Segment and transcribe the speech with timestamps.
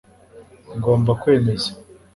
[0.77, 1.69] Ngomba kwemeza